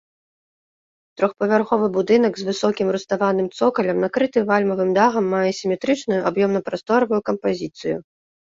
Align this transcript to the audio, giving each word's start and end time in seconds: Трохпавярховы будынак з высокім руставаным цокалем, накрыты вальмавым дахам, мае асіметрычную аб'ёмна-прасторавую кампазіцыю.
Трохпавярховы 1.19 1.87
будынак 1.97 2.33
з 2.39 2.43
высокім 2.49 2.87
руставаным 2.95 3.47
цокалем, 3.59 3.97
накрыты 4.07 4.39
вальмавым 4.49 4.89
дахам, 4.99 5.25
мае 5.35 5.45
асіметрычную 5.53 6.19
аб'ёмна-прасторавую 6.31 7.21
кампазіцыю. 7.31 7.97